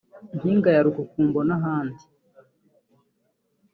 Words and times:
Mpinga 0.35 0.69
ya 0.75 0.83
Rukukumbo 0.85 1.39
n’ahandi 1.47 2.03